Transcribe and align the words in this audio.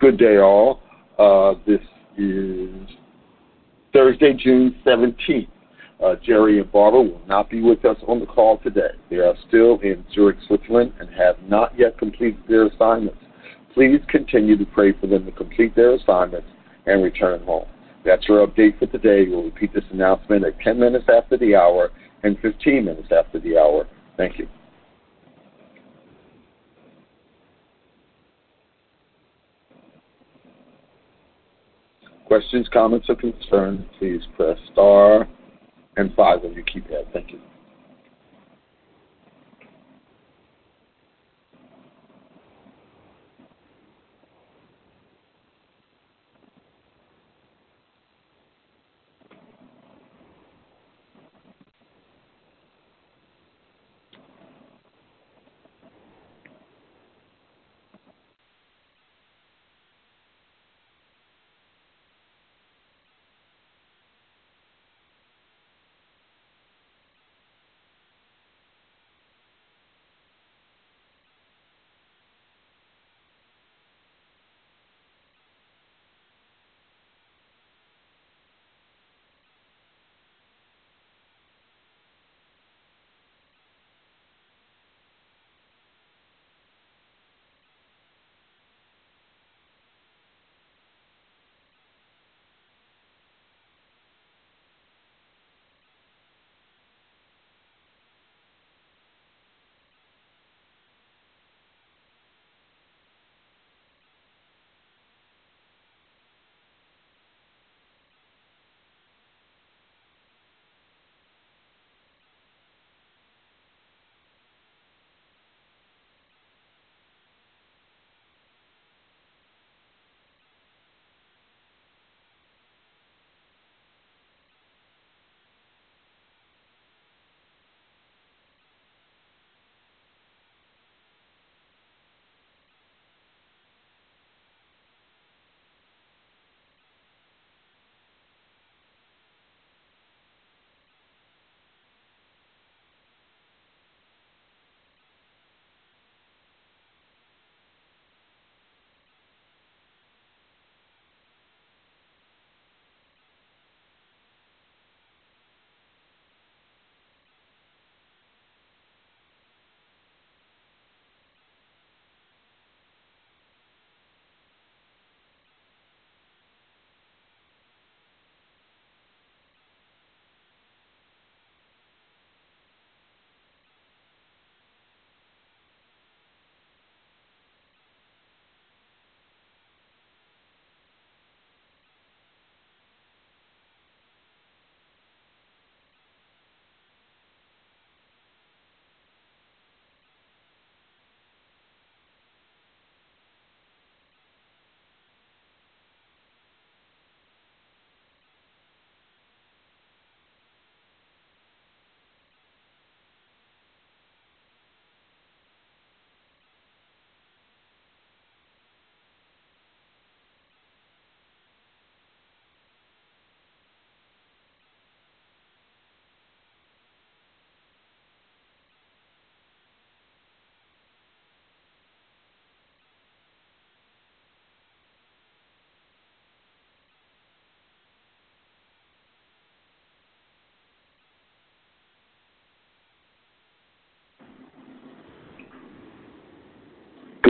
Good 0.00 0.16
day, 0.16 0.38
all. 0.38 0.80
Uh, 1.18 1.60
this 1.66 1.82
is 2.16 2.70
Thursday, 3.92 4.32
June 4.32 4.74
17th. 4.86 5.46
Uh, 6.02 6.14
Jerry 6.24 6.58
and 6.58 6.72
Barbara 6.72 7.02
will 7.02 7.20
not 7.26 7.50
be 7.50 7.60
with 7.60 7.84
us 7.84 7.98
on 8.08 8.18
the 8.18 8.24
call 8.24 8.56
today. 8.64 8.92
They 9.10 9.16
are 9.16 9.34
still 9.46 9.78
in 9.80 10.02
Zurich, 10.14 10.38
Switzerland, 10.46 10.94
and 11.00 11.10
have 11.10 11.36
not 11.42 11.78
yet 11.78 11.98
completed 11.98 12.42
their 12.48 12.64
assignments. 12.68 13.20
Please 13.74 14.00
continue 14.08 14.56
to 14.56 14.64
pray 14.64 14.94
for 14.98 15.06
them 15.06 15.26
to 15.26 15.32
complete 15.32 15.76
their 15.76 15.92
assignments 15.92 16.48
and 16.86 17.02
return 17.02 17.44
home. 17.44 17.66
That's 18.02 18.24
our 18.30 18.46
update 18.46 18.78
for 18.78 18.86
today. 18.86 19.26
We'll 19.28 19.42
repeat 19.42 19.74
this 19.74 19.84
announcement 19.92 20.46
at 20.46 20.58
10 20.60 20.80
minutes 20.80 21.04
after 21.14 21.36
the 21.36 21.54
hour 21.54 21.90
and 22.22 22.38
15 22.40 22.86
minutes 22.86 23.08
after 23.12 23.38
the 23.38 23.58
hour. 23.58 23.86
Thank 24.16 24.38
you. 24.38 24.48
Questions, 32.30 32.68
comments, 32.72 33.06
or 33.08 33.16
concerns, 33.16 33.84
please 33.98 34.20
press 34.36 34.56
star 34.70 35.26
and 35.96 36.14
five 36.14 36.44
on 36.44 36.52
your 36.54 36.62
keypad. 36.62 37.12
Thank 37.12 37.32
you. 37.32 37.40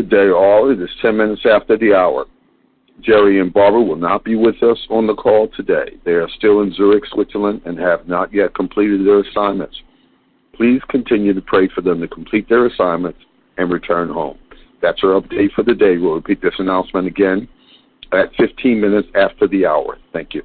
Good 0.01 0.09
day, 0.09 0.31
all. 0.31 0.71
It 0.71 0.81
is 0.81 0.89
10 1.03 1.15
minutes 1.15 1.43
after 1.45 1.77
the 1.77 1.93
hour. 1.93 2.25
Jerry 3.03 3.39
and 3.39 3.53
Barbara 3.53 3.83
will 3.83 3.97
not 3.97 4.25
be 4.25 4.35
with 4.35 4.63
us 4.63 4.79
on 4.89 5.07
the 5.07 5.15
call 5.15 5.49
today. 5.55 5.99
They 6.07 6.13
are 6.13 6.29
still 6.39 6.63
in 6.63 6.73
Zurich, 6.73 7.05
Switzerland, 7.13 7.61
and 7.67 7.79
have 7.79 8.09
not 8.09 8.33
yet 8.33 8.55
completed 8.55 9.07
their 9.07 9.21
assignments. 9.21 9.77
Please 10.55 10.81
continue 10.89 11.35
to 11.35 11.43
pray 11.43 11.69
for 11.75 11.83
them 11.83 12.01
to 12.01 12.09
complete 12.09 12.49
their 12.49 12.65
assignments 12.65 13.19
and 13.59 13.71
return 13.71 14.09
home. 14.09 14.39
That's 14.81 15.05
our 15.05 15.21
update 15.21 15.53
for 15.53 15.65
the 15.65 15.75
day. 15.75 15.99
We'll 15.99 16.15
repeat 16.15 16.41
this 16.41 16.55
announcement 16.59 17.07
again 17.07 17.47
at 18.15 18.35
15 18.39 18.81
minutes 18.81 19.09
after 19.15 19.47
the 19.49 19.67
hour. 19.67 19.99
Thank 20.15 20.33
you. 20.33 20.43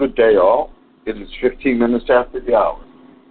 Good 0.00 0.16
day, 0.16 0.36
all. 0.36 0.70
It 1.04 1.20
is 1.20 1.28
15 1.42 1.78
minutes 1.78 2.06
after 2.08 2.40
the 2.40 2.54
hour. 2.54 2.82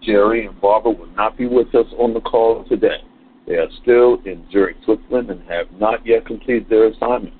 Jerry 0.04 0.46
and 0.46 0.62
Barbara 0.62 0.92
will 0.92 1.10
not 1.16 1.36
be 1.36 1.48
with 1.48 1.74
us 1.74 1.88
on 1.98 2.14
the 2.14 2.22
call 2.22 2.64
today. 2.66 3.02
They 3.48 3.56
are 3.56 3.70
still 3.82 4.22
in 4.24 4.46
Zurich, 4.52 4.78
Switzerland, 4.86 5.32
and 5.32 5.42
have 5.50 5.66
not 5.80 6.06
yet 6.06 6.28
completed 6.28 6.70
their 6.70 6.86
assignments. 6.86 7.36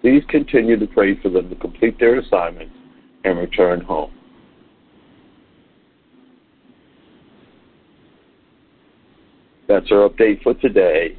Please 0.00 0.24
continue 0.28 0.76
to 0.76 0.88
pray 0.88 1.16
for 1.22 1.28
them 1.28 1.48
to 1.50 1.54
complete 1.54 2.00
their 2.00 2.18
assignments 2.18 2.74
and 3.22 3.38
return 3.38 3.80
home. 3.80 4.10
That's 9.68 9.86
our 9.92 10.08
update 10.08 10.42
for 10.42 10.54
today. 10.54 11.16